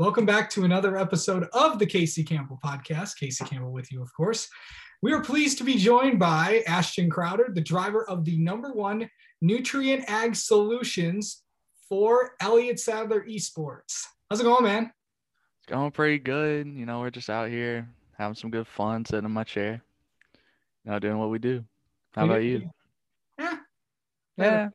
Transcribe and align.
Welcome 0.00 0.24
back 0.24 0.48
to 0.52 0.64
another 0.64 0.96
episode 0.96 1.46
of 1.52 1.78
the 1.78 1.84
Casey 1.84 2.24
Campbell 2.24 2.58
podcast. 2.64 3.18
Casey 3.18 3.44
Campbell 3.44 3.70
with 3.70 3.92
you, 3.92 4.00
of 4.00 4.10
course. 4.14 4.48
We 5.02 5.12
are 5.12 5.20
pleased 5.20 5.58
to 5.58 5.64
be 5.64 5.74
joined 5.74 6.18
by 6.18 6.62
Ashton 6.66 7.10
Crowder, 7.10 7.50
the 7.52 7.60
driver 7.60 8.08
of 8.08 8.24
the 8.24 8.38
number 8.38 8.72
one 8.72 9.10
Nutrien 9.44 10.02
Ag 10.08 10.34
Solutions 10.34 11.42
for 11.86 12.30
Elliott 12.40 12.80
Sadler 12.80 13.26
Esports. 13.26 14.04
How's 14.30 14.40
it 14.40 14.44
going, 14.44 14.64
man? 14.64 14.90
It's 15.58 15.66
going 15.66 15.90
pretty 15.90 16.18
good. 16.18 16.66
You 16.66 16.86
know, 16.86 17.00
we're 17.00 17.10
just 17.10 17.28
out 17.28 17.50
here 17.50 17.86
having 18.16 18.36
some 18.36 18.50
good 18.50 18.66
fun, 18.66 19.04
sitting 19.04 19.26
in 19.26 19.32
my 19.32 19.44
chair, 19.44 19.82
you 20.86 20.92
know, 20.92 20.98
doing 20.98 21.18
what 21.18 21.28
we 21.28 21.38
do. 21.38 21.62
How 22.14 22.24
about 22.24 22.42
you? 22.42 22.70
Yeah. 23.38 23.56
Yeah. 24.38 24.68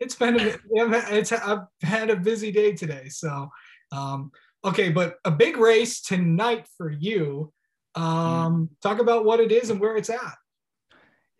It's 0.00 0.16
been 0.16 0.40
a, 0.40 0.56
it's 1.16 1.30
I've 1.30 1.60
had 1.80 2.10
a 2.10 2.16
busy 2.16 2.50
day 2.50 2.72
today, 2.72 3.08
so 3.08 3.48
um, 3.92 4.32
Okay, 4.64 4.88
but 4.88 5.18
a 5.24 5.30
big 5.30 5.58
race 5.58 6.00
tonight 6.00 6.66
for 6.78 6.90
you. 6.90 7.52
Um, 7.94 8.70
talk 8.82 8.98
about 8.98 9.24
what 9.24 9.40
it 9.40 9.52
is 9.52 9.70
and 9.70 9.78
where 9.78 9.96
it's 9.96 10.10
at. 10.10 10.34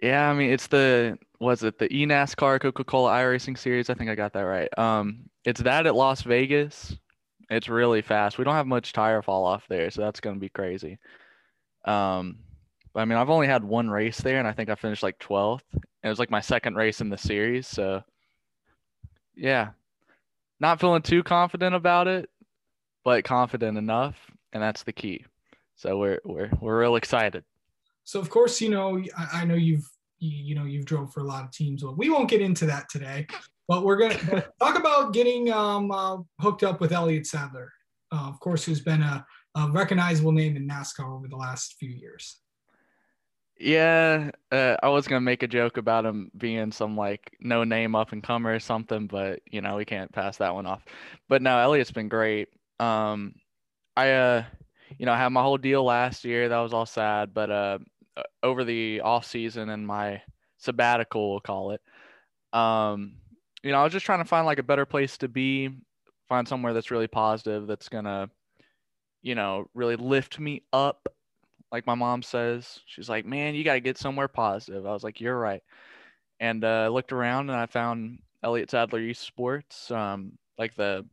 Yeah, 0.01 0.29
I 0.29 0.35
mean 0.35 0.51
it's 0.51 0.67
the 0.67 1.19
was 1.41 1.63
it 1.63 1.79
the 1.79 1.89
eNASCAR 1.89 2.61
Coca-Cola 2.61 3.11
iRacing 3.11 3.57
Series? 3.59 3.89
I 3.89 3.95
think 3.95 4.11
I 4.11 4.15
got 4.15 4.33
that 4.35 4.43
right. 4.43 4.79
Um, 4.79 5.31
it's 5.45 5.63
that 5.63 5.87
at 5.87 5.95
Las 5.95 6.23
Vegas. 6.23 6.97
It's 7.51 7.69
really 7.69 8.03
fast. 8.03 8.39
We 8.39 8.45
don't 8.45 8.55
have 8.55 8.67
much 8.67 8.93
tire 8.93 9.23
fall 9.23 9.45
off 9.45 9.65
there, 9.69 9.91
so 9.91 10.03
that's 10.03 10.21
gonna 10.21 10.39
be 10.39 10.51
crazy. 10.51 10.99
Um, 11.87 12.39
but 12.93 13.01
I 13.01 13.05
mean 13.07 13.17
I've 13.17 13.31
only 13.31 13.47
had 13.47 13.65
one 13.65 13.89
race 13.89 14.21
there, 14.21 14.39
and 14.39 14.47
I 14.47 14.53
think 14.53 14.69
I 14.69 14.75
finished 14.75 15.03
like 15.03 15.19
12th. 15.19 15.63
It 16.03 16.09
was 16.09 16.19
like 16.19 16.31
my 16.31 16.41
second 16.41 16.77
race 16.77 17.01
in 17.01 17.09
the 17.09 17.19
series, 17.19 17.67
so 17.67 18.03
yeah, 19.35 19.71
not 20.61 20.81
feeling 20.81 21.03
too 21.03 21.23
confident 21.23 21.75
about 21.75 22.07
it 22.07 22.29
but 23.05 23.25
confident 23.25 23.79
enough, 23.79 24.17
and 24.53 24.63
that's 24.63 24.83
the 24.83 24.93
key. 24.93 25.25
So 25.77 25.99
we're 25.99 26.21
we're 26.25 26.51
we're 26.61 26.81
real 26.81 26.97
excited. 26.97 27.45
So 28.05 28.21
of 28.21 28.31
course, 28.31 28.61
you 28.61 28.71
know, 28.71 29.03
I, 29.17 29.41
I 29.41 29.45
know 29.45 29.55
you've 29.55 29.89
you, 30.19 30.31
you, 30.31 30.55
know 30.55 30.65
you've 30.65 30.87
drove 30.87 31.13
for 31.13 31.21
a 31.21 31.25
lot 31.25 31.45
of 31.45 31.51
teams. 31.51 31.83
But 31.83 31.97
we 31.97 32.11
won't 32.11 32.31
get 32.31 32.41
into 32.41 32.67
that 32.67 32.89
today, 32.89 33.27
but 33.69 33.85
we're 33.85 33.97
gonna 33.97 34.45
talk 34.61 34.79
about 34.79 35.13
getting 35.13 35.53
um, 35.53 35.91
uh, 35.91 36.19
hooked 36.41 36.63
up 36.63 36.81
with 36.81 36.93
Elliott 36.93 37.27
Sadler, 37.27 37.73
uh, 38.13 38.29
of 38.29 38.41
course, 38.41 38.65
who's 38.65 38.81
been 38.81 39.03
a, 39.03 39.25
a, 39.57 39.71
recognizable 39.71 40.33
name 40.33 40.57
in 40.57 40.69
NASCAR 40.69 41.15
over 41.15 41.29
the 41.29 41.37
last 41.37 41.75
few 41.79 41.91
years. 41.91 42.41
Yeah, 43.59 44.31
uh, 44.51 44.77
I 44.83 44.89
was 44.89 45.07
gonna 45.07 45.21
make 45.21 45.43
a 45.43 45.49
joke 45.49 45.77
about 45.77 46.05
him 46.05 46.31
being 46.37 46.73
some 46.73 46.97
like 46.97 47.37
no 47.41 47.65
name 47.65 47.95
up 47.95 48.13
and 48.13 48.23
comer 48.23 48.55
or 48.55 48.61
something, 48.61 49.07
but 49.07 49.41
you 49.51 49.61
know 49.61 49.77
we 49.77 49.85
can't 49.85 50.13
pass 50.13 50.39
that 50.39 50.55
one 50.55 50.67
off. 50.67 50.85
But 51.29 51.43
no, 51.43 51.59
Elliott's 51.59 51.93
been 51.93 52.09
great. 52.09 52.49
Um, 52.81 53.35
I 53.97 54.11
uh, 54.13 54.45
you 54.99 55.07
know, 55.07 55.13
I 55.13 55.19
had 55.19 55.29
my 55.29 55.43
whole 55.43 55.59
deal 55.59 55.85
last 55.85 56.25
year. 56.25 56.49
That 56.49 56.59
was 56.59 56.73
all 56.73 56.87
sad, 56.87 57.35
but 57.35 57.51
uh, 57.51 57.79
over 58.43 58.65
the 58.65 59.01
off 59.01 59.27
season 59.27 59.71
and 59.71 59.87
my 59.87 60.23
sabbatical, 60.59 61.31
we'll 61.31 61.41
call 61.41 61.73
it. 61.73 61.81
Um, 62.53 63.17
you 63.63 63.73
know, 63.73 63.81
I 63.81 63.85
was 63.85 63.93
just 63.93 64.07
trying 64.07 64.21
to 64.21 64.25
find 64.25 64.47
like 64.47 64.59
a 64.59 64.65
better 64.65 64.87
place 64.87 65.19
to 65.19 65.29
be, 65.29 65.71
find 66.29 66.47
somewhere 66.47 66.73
that's 66.73 66.91
really 66.91 67.09
positive, 67.09 67.67
that's 67.67 67.89
gonna, 67.89 68.31
you 69.23 69.35
know, 69.35 69.67
really 69.75 69.97
lift 69.97 70.39
me 70.39 70.63
up. 70.73 71.09
Like 71.73 71.87
my 71.87 71.95
mom 71.95 72.23
says, 72.23 72.81
she's 72.87 73.09
like, 73.09 73.27
"Man, 73.27 73.55
you 73.55 73.65
got 73.65 73.75
to 73.75 73.81
get 73.81 73.99
somewhere 73.99 74.29
positive." 74.29 74.87
I 74.87 74.93
was 74.93 75.03
like, 75.03 75.21
"You're 75.21 75.39
right." 75.39 75.63
And 76.41 76.65
uh, 76.65 76.85
I 76.85 76.89
looked 76.89 77.13
around 77.13 77.51
and 77.51 77.59
I 77.59 77.67
found 77.67 78.21
Elliott 78.43 78.71
Sadler 78.71 79.01
Esports, 79.01 79.91
um, 79.91 80.33
like 80.59 80.75
the 80.77 81.05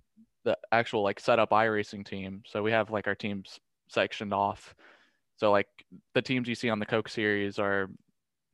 the 0.44 0.58
actual 0.72 1.04
like 1.04 1.20
setup 1.20 1.52
iRacing 1.52 2.06
team. 2.06 2.44
So 2.48 2.64
we 2.64 2.72
have 2.72 2.92
like 2.92 3.08
our 3.08 3.16
teams 3.16 3.60
sectioned 3.90 4.34
off. 4.34 4.76
So 5.38 5.52
like 5.52 5.68
the 6.14 6.22
teams 6.22 6.48
you 6.48 6.56
see 6.56 6.70
on 6.70 6.80
the 6.80 6.86
Coke 6.86 7.10
series 7.10 7.60
are 7.60 7.90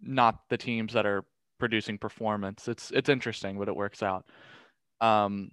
not 0.02 0.42
the 0.50 0.58
teams 0.58 0.94
that 0.94 1.06
are 1.06 1.26
producing 1.60 1.98
performance. 1.98 2.68
It's 2.68 2.92
it's 2.92 3.10
interesting, 3.10 3.58
but 3.58 3.68
it 3.68 3.76
works 3.76 4.04
out. 4.04 4.26
Um, 5.02 5.52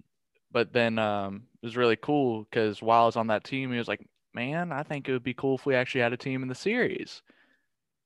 but 0.51 0.73
then 0.73 0.99
um, 0.99 1.43
it 1.61 1.65
was 1.65 1.77
really 1.77 1.97
cool 1.97 2.43
because 2.43 2.81
while 2.81 3.03
I 3.03 3.05
was 3.05 3.17
on 3.17 3.27
that 3.27 3.43
team, 3.43 3.71
he 3.71 3.77
was 3.77 3.87
like, 3.87 4.05
"Man, 4.33 4.71
I 4.71 4.83
think 4.83 5.07
it 5.07 5.11
would 5.13 5.23
be 5.23 5.33
cool 5.33 5.55
if 5.55 5.65
we 5.65 5.75
actually 5.75 6.01
had 6.01 6.13
a 6.13 6.17
team 6.17 6.41
in 6.41 6.47
the 6.47 6.55
series. 6.55 7.21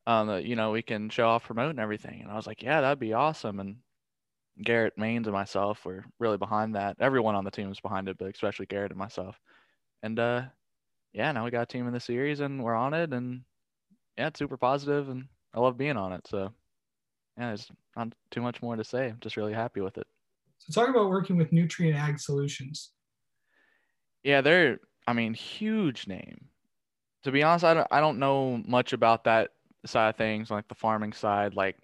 Um, 0.08 0.40
you 0.40 0.56
know, 0.56 0.72
we 0.72 0.82
can 0.82 1.10
show 1.10 1.28
off, 1.28 1.46
promote, 1.46 1.72
and 1.72 1.80
everything." 1.80 2.22
And 2.22 2.32
I 2.32 2.36
was 2.36 2.48
like, 2.48 2.64
"Yeah, 2.64 2.82
that'd 2.82 3.00
be 3.00 3.14
awesome." 3.14 3.60
And 3.60 3.78
Garrett 4.64 4.98
Maines 4.98 5.26
and 5.26 5.32
myself 5.32 5.86
were 5.86 6.04
really 6.20 6.38
behind 6.38 6.76
that. 6.76 6.98
Everyone 7.00 7.36
on 7.36 7.46
the 7.46 7.52
team 7.52 7.70
was 7.70 7.80
behind 7.80 8.10
it, 8.10 8.18
but 8.18 8.34
especially 8.34 8.66
Garrett 8.66 8.92
and 8.92 9.00
myself. 9.00 9.40
And 10.04 10.20
uh, 10.20 10.44
yeah, 11.14 11.32
now 11.32 11.46
we 11.46 11.52
got 11.52 11.64
a 11.64 11.66
team 11.66 11.88
in 11.88 11.94
the 11.94 12.00
series 12.00 12.40
and 12.40 12.64
we're 12.64 12.76
on 12.76 12.94
it, 12.94 13.14
and 13.14 13.42
yeah, 14.18 14.28
it's 14.28 14.40
super 14.40 14.58
positive, 14.58 15.10
and 15.10 15.26
I 15.54 15.60
love 15.60 15.78
being 15.78 15.98
on 15.98 16.14
it. 16.14 16.28
So 16.28 16.52
yeah, 17.38 17.48
there's 17.48 17.72
not 17.96 18.14
too 18.32 18.42
much 18.42 18.62
more 18.62 18.76
to 18.76 18.84
say. 18.84 19.08
I'm 19.08 19.20
just 19.22 19.38
really 19.38 19.54
happy 19.54 19.82
with 19.82 19.98
it. 19.98 20.08
So 20.58 20.74
talk 20.74 20.90
about 20.90 21.10
working 21.10 21.38
with 21.38 21.52
Nutrien 21.52 21.96
Ag 21.96 22.20
Solutions. 22.20 22.92
Yeah, 24.24 24.42
they're 24.42 24.80
I 25.08 25.14
mean 25.14 25.34
huge 25.34 26.08
name. 26.08 26.46
To 27.24 27.32
be 27.32 27.44
honest, 27.44 27.66
I 27.66 27.74
don't 27.74 27.88
I 27.92 28.02
don't 28.02 28.20
know 28.20 28.62
much 28.66 28.94
about 28.94 29.24
that 29.24 29.52
side 29.86 30.10
of 30.10 30.16
things, 30.18 30.52
like 30.52 30.68
the 30.68 30.76
farming 30.76 31.14
side. 31.14 31.56
Like, 31.56 31.78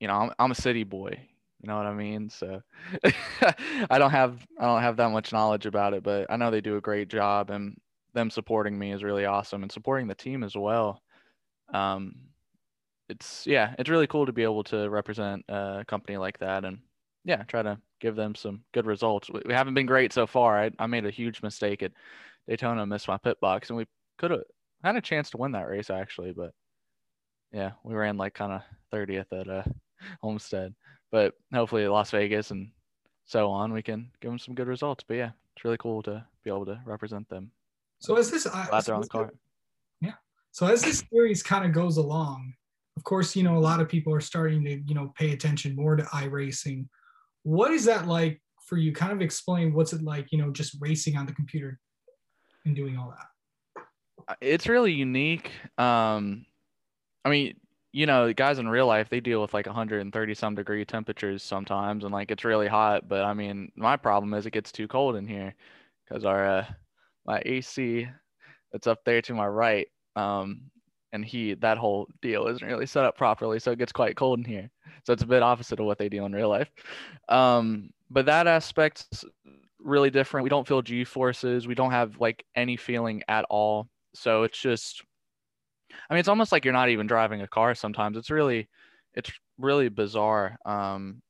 you 0.00 0.08
know, 0.08 0.14
I'm 0.14 0.32
I'm 0.38 0.50
a 0.50 0.56
city 0.56 0.82
boy. 0.84 1.20
You 1.66 1.72
know 1.72 1.78
what 1.78 1.86
I 1.86 1.94
mean? 1.94 2.30
So 2.30 2.62
I 3.90 3.98
don't 3.98 4.12
have 4.12 4.46
I 4.56 4.66
don't 4.66 4.82
have 4.82 4.98
that 4.98 5.10
much 5.10 5.32
knowledge 5.32 5.66
about 5.66 5.94
it, 5.94 6.04
but 6.04 6.30
I 6.30 6.36
know 6.36 6.52
they 6.52 6.60
do 6.60 6.76
a 6.76 6.80
great 6.80 7.08
job 7.08 7.50
and 7.50 7.76
them 8.14 8.30
supporting 8.30 8.78
me 8.78 8.92
is 8.92 9.02
really 9.02 9.24
awesome 9.24 9.64
and 9.64 9.72
supporting 9.72 10.06
the 10.06 10.14
team 10.14 10.44
as 10.44 10.54
well. 10.54 11.02
Um, 11.74 12.14
it's 13.08 13.48
yeah, 13.48 13.74
it's 13.80 13.90
really 13.90 14.06
cool 14.06 14.26
to 14.26 14.32
be 14.32 14.44
able 14.44 14.62
to 14.62 14.88
represent 14.88 15.44
a 15.48 15.84
company 15.88 16.16
like 16.18 16.38
that 16.38 16.64
and 16.64 16.78
yeah, 17.24 17.42
try 17.42 17.62
to 17.62 17.80
give 18.00 18.14
them 18.14 18.36
some 18.36 18.62
good 18.72 18.86
results. 18.86 19.28
We, 19.28 19.52
haven't 19.52 19.74
been 19.74 19.86
great 19.86 20.12
so 20.12 20.24
far. 20.24 20.62
I, 20.62 20.70
I 20.78 20.86
made 20.86 21.04
a 21.04 21.10
huge 21.10 21.42
mistake 21.42 21.82
at 21.82 21.90
Daytona, 22.46 22.86
missed 22.86 23.08
my 23.08 23.18
pit 23.18 23.38
box, 23.40 23.70
and 23.70 23.76
we 23.76 23.86
could 24.18 24.30
have 24.30 24.42
had 24.84 24.94
a 24.94 25.00
chance 25.00 25.30
to 25.30 25.36
win 25.36 25.50
that 25.50 25.66
race 25.66 25.90
actually, 25.90 26.30
but 26.30 26.52
yeah, 27.52 27.72
we 27.82 27.96
ran 27.96 28.16
like 28.16 28.34
kind 28.34 28.52
of 28.52 28.62
30th 28.92 29.32
at 29.32 29.48
uh, 29.48 29.64
Homestead 30.22 30.74
but 31.10 31.34
hopefully 31.52 31.86
Las 31.88 32.10
Vegas 32.10 32.50
and 32.50 32.70
so 33.24 33.48
on, 33.50 33.72
we 33.72 33.82
can 33.82 34.10
give 34.20 34.30
them 34.30 34.38
some 34.38 34.54
good 34.54 34.68
results. 34.68 35.04
But 35.06 35.14
yeah, 35.14 35.30
it's 35.54 35.64
really 35.64 35.78
cool 35.78 36.02
to 36.02 36.24
be 36.44 36.50
able 36.50 36.66
to 36.66 36.80
represent 36.84 37.28
them. 37.28 37.50
So 38.00 38.16
as 38.16 38.30
this, 38.30 38.46
glad 38.46 38.84
they're 38.84 38.94
on 38.94 39.00
the 39.00 39.08
card. 39.08 39.30
Yeah. 40.00 40.12
So 40.52 40.66
as 40.66 40.82
this 40.82 41.02
series 41.10 41.42
kind 41.42 41.64
of 41.64 41.72
goes 41.72 41.96
along, 41.96 42.52
of 42.96 43.04
course, 43.04 43.34
you 43.34 43.42
know 43.42 43.56
a 43.56 43.60
lot 43.60 43.80
of 43.80 43.88
people 43.88 44.12
are 44.14 44.20
starting 44.20 44.64
to 44.64 44.82
you 44.86 44.94
know 44.94 45.12
pay 45.18 45.32
attention 45.32 45.74
more 45.74 45.96
to 45.96 46.02
iRacing. 46.04 46.86
What 47.42 47.70
is 47.70 47.84
that 47.86 48.06
like 48.06 48.42
for 48.66 48.76
you? 48.76 48.92
Kind 48.92 49.12
of 49.12 49.22
explain 49.22 49.72
what's 49.72 49.92
it 49.92 50.02
like, 50.02 50.26
you 50.32 50.38
know, 50.38 50.50
just 50.50 50.76
racing 50.80 51.16
on 51.16 51.26
the 51.26 51.32
computer 51.32 51.78
and 52.64 52.74
doing 52.74 52.98
all 52.98 53.14
that. 53.16 54.36
It's 54.40 54.68
really 54.68 54.92
unique. 54.92 55.50
Um, 55.78 56.46
I 57.24 57.30
mean, 57.30 57.54
you 57.96 58.04
know, 58.04 58.30
guys 58.30 58.58
in 58.58 58.68
real 58.68 58.86
life, 58.86 59.08
they 59.08 59.20
deal 59.20 59.40
with 59.40 59.54
like 59.54 59.64
130 59.64 60.34
some 60.34 60.54
degree 60.54 60.84
temperatures 60.84 61.42
sometimes, 61.42 62.04
and 62.04 62.12
like 62.12 62.30
it's 62.30 62.44
really 62.44 62.66
hot. 62.68 63.08
But 63.08 63.24
I 63.24 63.32
mean, 63.32 63.72
my 63.74 63.96
problem 63.96 64.34
is 64.34 64.44
it 64.44 64.50
gets 64.50 64.70
too 64.70 64.86
cold 64.86 65.16
in 65.16 65.26
here 65.26 65.54
because 66.04 66.26
our 66.26 66.46
uh, 66.46 66.66
my 67.24 67.40
AC 67.46 68.06
that's 68.70 68.86
up 68.86 68.98
there 69.06 69.22
to 69.22 69.32
my 69.32 69.46
right, 69.46 69.88
um, 70.14 70.60
and 71.14 71.24
he 71.24 71.54
that 71.54 71.78
whole 71.78 72.06
deal 72.20 72.48
isn't 72.48 72.66
really 72.68 72.84
set 72.84 73.06
up 73.06 73.16
properly, 73.16 73.58
so 73.58 73.70
it 73.70 73.78
gets 73.78 73.92
quite 73.92 74.14
cold 74.14 74.40
in 74.40 74.44
here. 74.44 74.68
So 75.04 75.14
it's 75.14 75.22
a 75.22 75.26
bit 75.26 75.42
opposite 75.42 75.80
of 75.80 75.86
what 75.86 75.96
they 75.96 76.10
do 76.10 76.26
in 76.26 76.34
real 76.34 76.50
life. 76.50 76.70
Um, 77.30 77.88
but 78.10 78.26
that 78.26 78.46
aspect's 78.46 79.24
really 79.80 80.10
different. 80.10 80.44
We 80.44 80.50
don't 80.50 80.68
feel 80.68 80.82
G 80.82 81.04
forces. 81.04 81.66
We 81.66 81.74
don't 81.74 81.92
have 81.92 82.20
like 82.20 82.44
any 82.54 82.76
feeling 82.76 83.22
at 83.26 83.46
all. 83.48 83.88
So 84.12 84.42
it's 84.42 84.58
just 84.60 85.02
I 86.08 86.14
mean, 86.14 86.20
it's 86.20 86.28
almost 86.28 86.52
like 86.52 86.64
you're 86.64 86.74
not 86.74 86.88
even 86.88 87.06
driving 87.06 87.42
a 87.42 87.48
car. 87.48 87.74
Sometimes 87.74 88.16
it's 88.16 88.30
really, 88.30 88.68
it's 89.14 89.30
really 89.58 89.88
bizarre. 89.88 90.58
Um, 90.64 91.22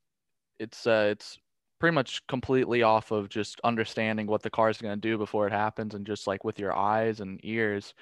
it's 0.59 0.87
uh, 0.87 1.09
it's 1.11 1.39
pretty 1.79 1.95
much 1.95 2.27
completely 2.27 2.83
off 2.83 3.11
of 3.11 3.29
just 3.29 3.61
understanding 3.65 4.27
what 4.27 4.43
the 4.43 4.51
car 4.51 4.71
is 4.71 4.79
going 4.79 4.95
to 4.95 5.09
do 5.09 5.19
before 5.19 5.47
it 5.47 5.53
happens, 5.53 5.95
and 5.95 6.07
just 6.07 6.27
like 6.27 6.45
with 6.45 6.59
your 6.59 6.75
eyes 6.75 7.21
and 7.21 7.41
ears. 7.45 7.95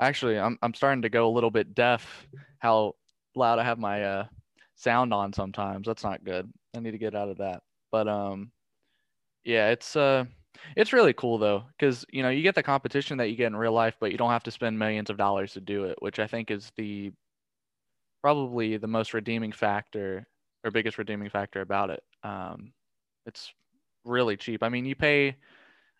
Actually, 0.00 0.38
I'm 0.38 0.58
I'm 0.62 0.74
starting 0.74 1.02
to 1.02 1.08
go 1.08 1.28
a 1.28 1.32
little 1.32 1.50
bit 1.50 1.74
deaf. 1.74 2.26
How 2.58 2.94
loud 3.34 3.58
I 3.58 3.64
have 3.64 3.78
my 3.78 4.04
uh, 4.04 4.26
sound 4.74 5.14
on 5.14 5.32
sometimes. 5.32 5.86
That's 5.86 6.04
not 6.04 6.24
good. 6.24 6.52
I 6.74 6.80
need 6.80 6.92
to 6.92 6.98
get 6.98 7.14
out 7.14 7.28
of 7.28 7.38
that. 7.38 7.62
But 7.90 8.08
um, 8.08 8.52
yeah, 9.44 9.70
it's 9.70 9.96
uh 9.96 10.24
it's 10.76 10.92
really 10.92 11.12
cool 11.12 11.38
though, 11.38 11.64
because 11.78 12.04
you 12.10 12.22
know 12.22 12.30
you 12.30 12.42
get 12.42 12.54
the 12.54 12.62
competition 12.62 13.18
that 13.18 13.28
you 13.28 13.36
get 13.36 13.46
in 13.46 13.56
real 13.56 13.72
life, 13.72 13.96
but 14.00 14.12
you 14.12 14.18
don't 14.18 14.30
have 14.30 14.44
to 14.44 14.50
spend 14.50 14.78
millions 14.78 15.10
of 15.10 15.16
dollars 15.16 15.52
to 15.54 15.60
do 15.60 15.84
it, 15.84 15.96
which 16.00 16.18
I 16.18 16.26
think 16.26 16.50
is 16.50 16.72
the 16.76 17.12
probably 18.22 18.76
the 18.76 18.86
most 18.86 19.14
redeeming 19.14 19.52
factor 19.52 20.26
or 20.64 20.70
biggest 20.70 20.98
redeeming 20.98 21.30
factor 21.30 21.60
about 21.60 21.90
it. 21.90 22.02
Um, 22.22 22.72
it's 23.24 23.52
really 24.04 24.36
cheap. 24.36 24.62
I 24.62 24.68
mean, 24.68 24.84
you 24.84 24.94
pay, 24.96 25.36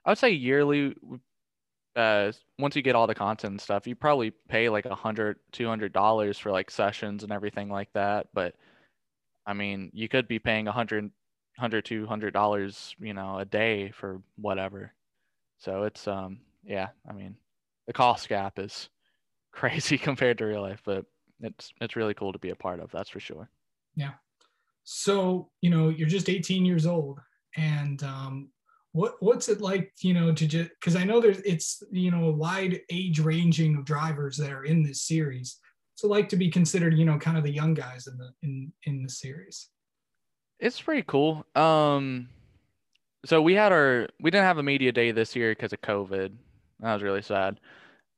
I 0.05 0.11
would 0.11 0.19
say 0.19 0.31
yearly, 0.31 0.97
uh, 1.95 2.33
once 2.59 2.77
you 2.77 2.83
get 2.83 2.95
all 2.95 3.07
the 3.07 3.15
content 3.15 3.53
and 3.53 3.61
stuff, 3.61 3.87
you 3.87 3.95
probably 3.95 4.33
pay 4.49 4.69
like 4.69 4.87
a 4.87 4.95
hundred, 4.95 5.39
two 5.53 5.69
hundred 5.69 5.93
dollars 5.93 6.39
for 6.39 6.51
like 6.51 6.71
sessions 6.71 7.23
and 7.23 7.33
everything 7.33 7.69
like 7.69 7.93
that. 7.95 8.29
But 8.35 8.55
I 9.47 9.55
mean, 9.55 9.91
you 9.95 10.09
could 10.09 10.27
be 10.29 10.39
paying 10.39 10.69
a 10.69 10.73
hundred, 10.73 11.11
hundred, 11.59 11.85
two 11.85 12.07
hundred 12.07 12.33
dollars, 12.33 12.95
you 12.99 13.15
know, 13.15 13.39
a 13.39 13.45
day 13.45 13.91
for 13.91 14.21
whatever. 14.37 14.93
So 15.59 15.85
it's 15.85 16.07
um, 16.07 16.41
yeah. 16.65 16.89
I 17.09 17.13
mean, 17.13 17.37
the 17.87 17.93
cost 17.93 18.29
gap 18.29 18.59
is 18.59 18.89
crazy 19.53 19.99
compared 19.99 20.39
to 20.39 20.47
real 20.47 20.63
life, 20.63 20.83
but 20.85 21.05
it's 21.41 21.73
it's 21.81 21.97
really 21.97 22.15
cool 22.15 22.33
to 22.33 22.39
be 22.39 22.51
a 22.51 22.57
part 22.57 22.81
of. 22.81 22.91
That's 22.91 23.11
for 23.11 23.21
sure. 23.21 23.49
Yeah. 23.95 24.13
So 24.85 25.51
you 25.61 25.71
know, 25.71 25.89
you're 25.89 26.09
just 26.09 26.29
18 26.29 26.65
years 26.65 26.87
old, 26.87 27.21
and 27.57 28.03
um, 28.03 28.51
what 28.97 29.17
what's 29.21 29.51
it 29.51 29.61
like 29.61 29.93
you 30.01 30.15
know 30.15 30.33
to 30.33 30.47
just 30.47 30.71
because 30.81 30.97
i 30.97 31.05
know 31.05 31.21
there's 31.21 31.41
it's 31.41 31.83
you 31.91 32.11
know 32.11 32.25
a 32.25 32.33
wide 32.33 32.81
age 32.91 33.21
ranging 33.21 33.77
of 33.77 33.85
drivers 33.85 34.39
that 34.39 34.51
are 34.51 34.65
in 34.65 34.83
this 34.83 35.03
series 35.03 35.59
so 35.97 36.09
like 36.09 36.31
to 36.31 36.37
be 36.37 36.51
considered 36.51 36.97
you 36.97 37.05
know 37.05 37.19
kind 37.19 37.37
of 37.37 37.45
the 37.45 37.53
young 37.53 37.75
guys 37.75 38.07
in 38.07 38.17
the 38.17 38.31
in 38.43 38.73
in 38.85 39.03
the 39.03 39.09
series 39.11 39.69
it's 40.59 40.81
pretty 40.81 41.03
cool 41.07 41.45
um 41.55 42.29
so 43.25 43.43
we 43.43 43.55
had 43.55 43.73
our 43.73 44.09
we 44.21 44.31
didn't 44.31 44.45
have 44.45 44.59
a 44.59 44.63
media 44.63 44.93
day 44.93 45.11
this 45.11 45.37
year 45.37 45.53
because 45.53 45.73
of 45.73 45.81
covid 45.81 46.33
that 46.81 46.95
was 46.95 47.03
really 47.03 47.23
sad 47.23 47.61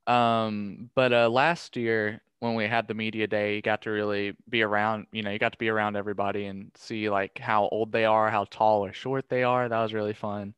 um 0.06 0.90
but 0.94 1.12
uh 1.12 1.28
last 1.28 1.76
year 1.76 2.20
when 2.40 2.54
we 2.54 2.66
had 2.66 2.86
the 2.86 2.94
media 2.94 3.26
day 3.26 3.56
you 3.56 3.62
got 3.62 3.82
to 3.82 3.90
really 3.90 4.34
be 4.48 4.62
around 4.62 5.06
you 5.12 5.22
know 5.22 5.30
you 5.30 5.38
got 5.38 5.52
to 5.52 5.58
be 5.58 5.68
around 5.68 5.96
everybody 5.96 6.46
and 6.46 6.70
see 6.74 7.10
like 7.10 7.38
how 7.38 7.68
old 7.68 7.90
they 7.92 8.04
are 8.04 8.30
how 8.30 8.44
tall 8.50 8.84
or 8.84 8.92
short 8.92 9.28
they 9.28 9.42
are 9.42 9.68
that 9.68 9.82
was 9.82 9.92
really 9.92 10.14
fun 10.14 10.54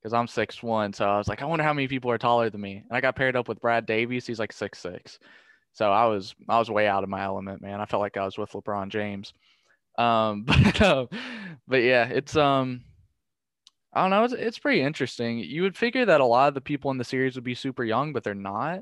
because 0.00 0.12
I'm 0.12 0.26
six 0.26 0.62
one. 0.62 0.92
So 0.92 1.06
I 1.06 1.18
was 1.18 1.28
like, 1.28 1.42
I 1.42 1.46
wonder 1.46 1.64
how 1.64 1.74
many 1.74 1.88
people 1.88 2.10
are 2.10 2.18
taller 2.18 2.50
than 2.50 2.60
me. 2.60 2.82
And 2.88 2.96
I 2.96 3.00
got 3.00 3.16
paired 3.16 3.36
up 3.36 3.48
with 3.48 3.60
Brad 3.60 3.86
Davies. 3.86 4.26
He's 4.26 4.38
like 4.38 4.52
six 4.52 4.78
six. 4.78 5.18
So 5.72 5.90
I 5.90 6.06
was 6.06 6.34
I 6.48 6.58
was 6.58 6.70
way 6.70 6.88
out 6.88 7.04
of 7.04 7.08
my 7.10 7.22
element, 7.22 7.62
man. 7.62 7.80
I 7.80 7.86
felt 7.86 8.00
like 8.00 8.16
I 8.16 8.24
was 8.24 8.38
with 8.38 8.52
LeBron 8.52 8.88
James. 8.88 9.32
Um, 10.00 10.42
but 10.46 10.80
uh, 10.80 11.06
but 11.68 11.82
yeah, 11.82 12.06
it's 12.06 12.36
um, 12.36 12.82
I 13.92 14.02
don't 14.02 14.10
know. 14.10 14.24
It's 14.24 14.34
it's 14.34 14.58
pretty 14.58 14.82
interesting. 14.82 15.38
You 15.38 15.62
would 15.62 15.76
figure 15.76 16.06
that 16.06 16.20
a 16.20 16.24
lot 16.24 16.48
of 16.48 16.54
the 16.54 16.60
people 16.60 16.90
in 16.90 16.98
the 16.98 17.04
series 17.04 17.34
would 17.34 17.44
be 17.44 17.54
super 17.54 17.84
young, 17.84 18.12
but 18.12 18.24
they're 18.24 18.34
not. 18.34 18.80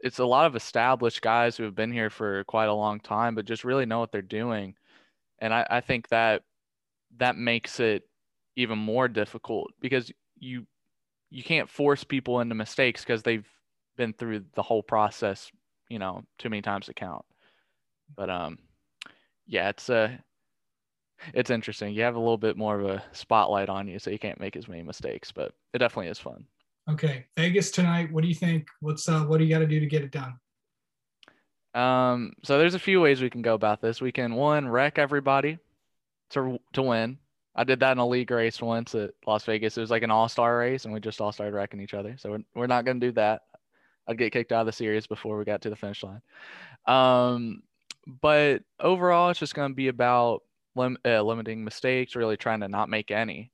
It's 0.00 0.18
a 0.18 0.26
lot 0.26 0.46
of 0.46 0.54
established 0.56 1.22
guys 1.22 1.56
who 1.56 1.64
have 1.64 1.74
been 1.74 1.92
here 1.92 2.10
for 2.10 2.44
quite 2.44 2.68
a 2.68 2.74
long 2.74 3.00
time, 3.00 3.34
but 3.34 3.46
just 3.46 3.64
really 3.64 3.86
know 3.86 4.00
what 4.00 4.12
they're 4.12 4.22
doing. 4.22 4.74
And 5.40 5.54
I, 5.54 5.66
I 5.70 5.80
think 5.80 6.08
that 6.08 6.42
that 7.18 7.36
makes 7.36 7.80
it 7.80 8.02
even 8.56 8.78
more 8.78 9.08
difficult 9.08 9.72
because 9.80 10.12
you 10.38 10.66
you 11.30 11.42
can't 11.42 11.70
force 11.70 12.04
people 12.04 12.40
into 12.40 12.54
mistakes 12.54 13.02
because 13.02 13.22
they've 13.22 13.48
been 13.96 14.12
through 14.12 14.44
the 14.54 14.62
whole 14.62 14.82
process, 14.82 15.50
you 15.88 15.98
know, 15.98 16.22
too 16.38 16.50
many 16.50 16.62
times 16.62 16.86
to 16.86 16.94
count. 16.94 17.24
But 18.14 18.30
um, 18.30 18.58
yeah, 19.46 19.70
it's 19.70 19.90
uh 19.90 20.16
it's 21.32 21.50
interesting. 21.50 21.94
You 21.94 22.02
have 22.02 22.16
a 22.16 22.20
little 22.20 22.38
bit 22.38 22.56
more 22.56 22.78
of 22.78 22.86
a 22.86 23.02
spotlight 23.12 23.68
on 23.68 23.88
you, 23.88 23.98
so 23.98 24.10
you 24.10 24.18
can't 24.18 24.40
make 24.40 24.56
as 24.56 24.68
many 24.68 24.82
mistakes. 24.82 25.32
But 25.32 25.52
it 25.72 25.78
definitely 25.78 26.10
is 26.10 26.18
fun. 26.18 26.44
Okay, 26.88 27.26
Vegas 27.36 27.70
tonight. 27.70 28.12
What 28.12 28.22
do 28.22 28.28
you 28.28 28.34
think? 28.34 28.66
What's 28.80 29.08
uh, 29.08 29.22
what 29.22 29.38
do 29.38 29.44
you 29.44 29.50
got 29.50 29.60
to 29.60 29.66
do 29.66 29.80
to 29.80 29.86
get 29.86 30.02
it 30.02 30.10
done? 30.10 30.34
Um, 31.74 32.34
so 32.42 32.58
there's 32.58 32.74
a 32.74 32.78
few 32.78 33.00
ways 33.00 33.20
we 33.20 33.30
can 33.30 33.42
go 33.42 33.54
about 33.54 33.80
this. 33.80 34.00
We 34.00 34.12
can 34.12 34.34
one 34.34 34.68
wreck 34.68 34.98
everybody 34.98 35.58
to 36.30 36.58
to 36.74 36.82
win. 36.82 37.18
I 37.56 37.64
did 37.64 37.80
that 37.80 37.92
in 37.92 37.98
a 37.98 38.06
league 38.06 38.30
race 38.30 38.60
once 38.60 38.94
at 38.94 39.12
Las 39.26 39.44
Vegas. 39.44 39.78
It 39.78 39.80
was 39.80 39.90
like 39.90 40.02
an 40.02 40.10
all 40.10 40.28
star 40.28 40.58
race, 40.58 40.84
and 40.84 40.92
we 40.92 41.00
just 41.00 41.20
all 41.20 41.32
started 41.32 41.54
wrecking 41.54 41.80
each 41.80 41.94
other. 41.94 42.16
So 42.18 42.30
we're, 42.30 42.44
we're 42.54 42.66
not 42.66 42.84
going 42.84 43.00
to 43.00 43.06
do 43.06 43.12
that. 43.12 43.42
I'd 44.06 44.18
get 44.18 44.32
kicked 44.32 44.52
out 44.52 44.60
of 44.60 44.66
the 44.66 44.72
series 44.72 45.06
before 45.06 45.38
we 45.38 45.44
got 45.44 45.62
to 45.62 45.70
the 45.70 45.76
finish 45.76 46.02
line. 46.02 46.20
Um, 46.86 47.62
but 48.20 48.62
overall, 48.80 49.30
it's 49.30 49.40
just 49.40 49.54
going 49.54 49.70
to 49.70 49.74
be 49.74 49.88
about 49.88 50.42
lim- 50.74 50.98
uh, 51.04 51.22
limiting 51.22 51.64
mistakes, 51.64 52.16
really 52.16 52.36
trying 52.36 52.60
to 52.60 52.68
not 52.68 52.88
make 52.88 53.10
any. 53.10 53.50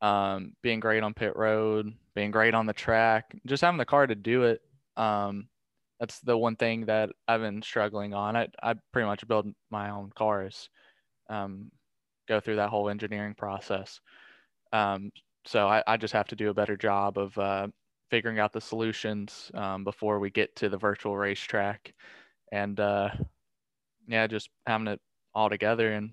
Um, 0.00 0.54
being 0.62 0.80
great 0.80 1.02
on 1.02 1.14
pit 1.14 1.36
road, 1.36 1.94
being 2.14 2.32
great 2.32 2.54
on 2.54 2.66
the 2.66 2.72
track, 2.72 3.36
just 3.46 3.62
having 3.62 3.78
the 3.78 3.84
car 3.84 4.06
to 4.06 4.14
do 4.14 4.44
it. 4.44 4.60
Um, 4.96 5.48
that's 6.00 6.18
the 6.20 6.36
one 6.36 6.56
thing 6.56 6.86
that 6.86 7.10
I've 7.28 7.40
been 7.40 7.62
struggling 7.62 8.12
on. 8.12 8.36
I, 8.36 8.48
I 8.62 8.74
pretty 8.92 9.06
much 9.06 9.26
build 9.28 9.46
my 9.70 9.90
own 9.90 10.10
cars. 10.16 10.68
Um, 11.30 11.70
go 12.28 12.40
through 12.40 12.56
that 12.56 12.70
whole 12.70 12.88
engineering 12.88 13.34
process. 13.34 14.00
Um, 14.72 15.12
so 15.46 15.68
I, 15.68 15.82
I, 15.86 15.96
just 15.96 16.14
have 16.14 16.28
to 16.28 16.36
do 16.36 16.50
a 16.50 16.54
better 16.54 16.76
job 16.76 17.18
of 17.18 17.36
uh, 17.38 17.68
figuring 18.10 18.38
out 18.38 18.52
the 18.52 18.60
solutions 18.60 19.50
um, 19.54 19.84
before 19.84 20.18
we 20.18 20.30
get 20.30 20.54
to 20.56 20.68
the 20.68 20.76
virtual 20.76 21.16
racetrack, 21.16 21.94
and 22.50 22.78
uh, 22.80 23.10
yeah, 24.08 24.26
just 24.26 24.50
having 24.66 24.88
it 24.88 25.00
all 25.34 25.50
together 25.50 25.92
and 25.92 26.10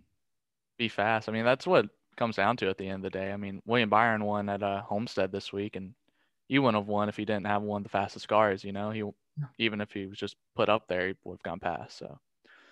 be 0.79 0.87
fast. 0.87 1.29
I 1.29 1.31
mean, 1.31 1.45
that's 1.45 1.67
what 1.67 1.85
comes 2.17 2.37
down 2.37 2.57
to 2.57 2.69
at 2.69 2.79
the 2.79 2.87
end 2.87 3.05
of 3.05 3.11
the 3.11 3.19
day. 3.19 3.31
I 3.31 3.37
mean, 3.37 3.61
William 3.67 3.89
Byron 3.89 4.23
won 4.23 4.49
at 4.49 4.63
uh, 4.63 4.81
Homestead 4.81 5.31
this 5.31 5.53
week, 5.53 5.75
and 5.75 5.93
you 6.47 6.63
wouldn't 6.63 6.81
have 6.81 6.87
won 6.87 7.09
if 7.09 7.17
he 7.17 7.25
didn't 7.25 7.45
have 7.45 7.61
one 7.61 7.81
of 7.81 7.83
the 7.83 7.89
fastest 7.89 8.27
cars. 8.27 8.63
You 8.63 8.71
know, 8.71 8.89
he 8.89 9.03
even 9.59 9.79
if 9.79 9.91
he 9.91 10.07
was 10.07 10.17
just 10.17 10.35
put 10.55 10.69
up 10.69 10.87
there, 10.87 11.09
he 11.09 11.13
would 11.23 11.35
have 11.35 11.43
gone 11.43 11.59
past. 11.59 11.99
So 11.99 12.19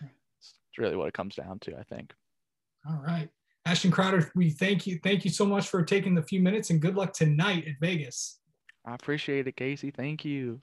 it's 0.02 0.78
really 0.80 0.96
what 0.96 1.08
it 1.08 1.14
comes 1.14 1.36
down 1.36 1.60
to, 1.60 1.78
I 1.78 1.84
think. 1.84 2.14
All 2.90 3.02
right. 3.06 3.30
Ashton 3.66 3.92
Crowder, 3.92 4.32
we 4.34 4.50
thank 4.50 4.88
you. 4.88 5.00
Thank 5.04 5.26
you 5.26 5.32
so 5.32 5.46
much 5.46 5.68
for 5.68 5.84
taking 5.84 6.16
the 6.16 6.24
few 6.24 6.40
minutes 6.40 6.70
and 6.70 6.82
good 6.82 6.96
luck 6.96 7.14
tonight 7.14 7.66
at 7.68 7.76
Vegas. 7.82 8.40
I 8.86 8.96
appreciate 8.96 9.48
it, 9.48 9.58
Casey. 9.58 9.92
Thank 9.92 10.24
you. 10.24 10.62